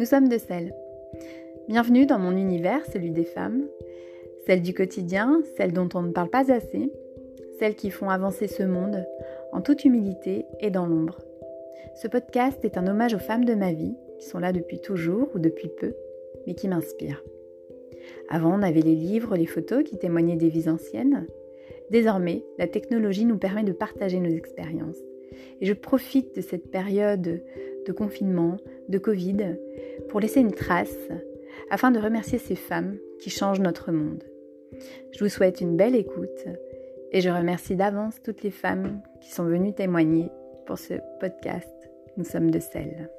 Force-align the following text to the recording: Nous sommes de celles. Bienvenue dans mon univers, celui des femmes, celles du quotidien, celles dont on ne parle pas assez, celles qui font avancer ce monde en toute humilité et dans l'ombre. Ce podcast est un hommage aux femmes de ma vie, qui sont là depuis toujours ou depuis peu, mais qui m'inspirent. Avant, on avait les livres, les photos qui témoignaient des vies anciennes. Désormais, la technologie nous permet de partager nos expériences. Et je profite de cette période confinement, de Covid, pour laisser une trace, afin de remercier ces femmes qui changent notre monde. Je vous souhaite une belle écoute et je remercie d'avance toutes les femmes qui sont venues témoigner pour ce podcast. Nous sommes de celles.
Nous 0.00 0.06
sommes 0.06 0.30
de 0.30 0.38
celles. 0.38 0.72
Bienvenue 1.68 2.06
dans 2.06 2.18
mon 2.18 2.34
univers, 2.34 2.86
celui 2.86 3.10
des 3.10 3.26
femmes, 3.26 3.66
celles 4.46 4.62
du 4.62 4.72
quotidien, 4.72 5.42
celles 5.58 5.74
dont 5.74 5.90
on 5.92 6.00
ne 6.00 6.10
parle 6.10 6.30
pas 6.30 6.50
assez, 6.50 6.90
celles 7.58 7.74
qui 7.74 7.90
font 7.90 8.08
avancer 8.08 8.46
ce 8.46 8.62
monde 8.62 9.04
en 9.52 9.60
toute 9.60 9.84
humilité 9.84 10.46
et 10.58 10.70
dans 10.70 10.86
l'ombre. 10.86 11.18
Ce 11.96 12.08
podcast 12.08 12.64
est 12.64 12.78
un 12.78 12.86
hommage 12.86 13.12
aux 13.12 13.18
femmes 13.18 13.44
de 13.44 13.54
ma 13.54 13.74
vie, 13.74 13.94
qui 14.18 14.24
sont 14.24 14.38
là 14.38 14.54
depuis 14.54 14.80
toujours 14.80 15.28
ou 15.34 15.38
depuis 15.38 15.68
peu, 15.68 15.94
mais 16.46 16.54
qui 16.54 16.66
m'inspirent. 16.66 17.22
Avant, 18.30 18.58
on 18.58 18.62
avait 18.62 18.80
les 18.80 18.96
livres, 18.96 19.36
les 19.36 19.44
photos 19.44 19.84
qui 19.84 19.98
témoignaient 19.98 20.34
des 20.34 20.48
vies 20.48 20.70
anciennes. 20.70 21.26
Désormais, 21.90 22.42
la 22.56 22.68
technologie 22.68 23.26
nous 23.26 23.36
permet 23.36 23.64
de 23.64 23.72
partager 23.72 24.18
nos 24.18 24.34
expériences. 24.34 24.96
Et 25.60 25.66
je 25.66 25.74
profite 25.74 26.34
de 26.34 26.40
cette 26.40 26.70
période 26.70 27.42
confinement, 27.92 28.56
de 28.88 28.98
Covid, 28.98 29.56
pour 30.08 30.20
laisser 30.20 30.40
une 30.40 30.52
trace, 30.52 31.08
afin 31.70 31.90
de 31.90 32.00
remercier 32.00 32.38
ces 32.38 32.56
femmes 32.56 32.96
qui 33.20 33.30
changent 33.30 33.60
notre 33.60 33.92
monde. 33.92 34.24
Je 35.12 35.22
vous 35.22 35.30
souhaite 35.30 35.60
une 35.60 35.76
belle 35.76 35.96
écoute 35.96 36.46
et 37.12 37.20
je 37.20 37.30
remercie 37.30 37.76
d'avance 37.76 38.22
toutes 38.22 38.42
les 38.42 38.50
femmes 38.50 39.00
qui 39.20 39.30
sont 39.30 39.44
venues 39.44 39.74
témoigner 39.74 40.30
pour 40.66 40.78
ce 40.78 40.94
podcast. 41.18 41.68
Nous 42.16 42.24
sommes 42.24 42.50
de 42.50 42.60
celles. 42.60 43.10